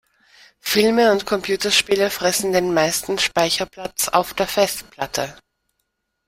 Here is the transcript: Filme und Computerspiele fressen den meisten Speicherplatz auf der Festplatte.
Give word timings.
Filme 0.61 1.11
und 1.11 1.27
Computerspiele 1.27 2.09
fressen 2.09 2.53
den 2.53 2.73
meisten 2.73 3.19
Speicherplatz 3.19 4.07
auf 4.07 4.33
der 4.33 4.47
Festplatte. 4.47 5.35